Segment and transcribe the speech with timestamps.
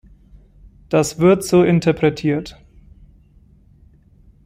[0.89, 2.57] Das wird so interpretiert.